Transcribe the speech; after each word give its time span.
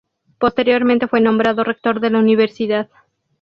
Posteriormente 0.39 1.07
fue 1.07 1.21
nombrado 1.21 1.63
rector 1.63 1.99
de 1.99 2.09
la 2.09 2.17
Universidad. 2.17 2.89